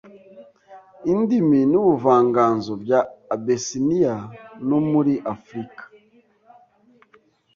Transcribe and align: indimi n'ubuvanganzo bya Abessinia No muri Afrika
indimi 1.11 1.59
n'ubuvanganzo 1.71 2.71
bya 2.83 2.99
Abessinia 3.35 4.15
No 4.67 4.79
muri 4.89 5.13
Afrika 5.33 5.83